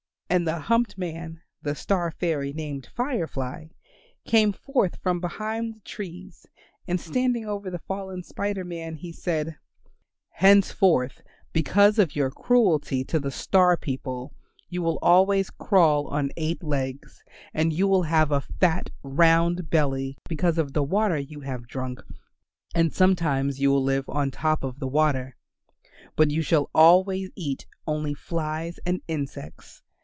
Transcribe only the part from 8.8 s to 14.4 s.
he said, "Henceforth because of your cruelty to the star people